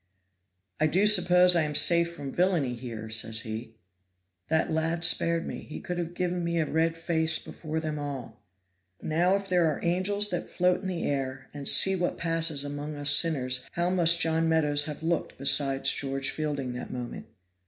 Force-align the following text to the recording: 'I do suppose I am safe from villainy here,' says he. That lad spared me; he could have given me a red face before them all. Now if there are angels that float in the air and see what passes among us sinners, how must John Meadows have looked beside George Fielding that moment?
'I 0.79 0.87
do 0.87 1.05
suppose 1.05 1.55
I 1.55 1.61
am 1.61 1.75
safe 1.75 2.11
from 2.11 2.31
villainy 2.33 2.73
here,' 2.73 3.11
says 3.11 3.41
he. 3.41 3.75
That 4.47 4.71
lad 4.71 5.03
spared 5.03 5.45
me; 5.45 5.59
he 5.59 5.79
could 5.79 5.99
have 5.99 6.15
given 6.15 6.43
me 6.43 6.57
a 6.57 6.65
red 6.65 6.97
face 6.97 7.37
before 7.37 7.79
them 7.79 7.99
all. 7.99 8.41
Now 8.99 9.35
if 9.35 9.47
there 9.47 9.65
are 9.67 9.79
angels 9.85 10.31
that 10.31 10.49
float 10.49 10.81
in 10.81 10.87
the 10.87 11.05
air 11.05 11.49
and 11.53 11.67
see 11.69 11.95
what 11.95 12.17
passes 12.17 12.63
among 12.63 12.95
us 12.95 13.11
sinners, 13.11 13.63
how 13.73 13.91
must 13.91 14.19
John 14.19 14.49
Meadows 14.49 14.85
have 14.85 15.03
looked 15.03 15.37
beside 15.37 15.85
George 15.85 16.31
Fielding 16.31 16.73
that 16.73 16.89
moment? 16.89 17.27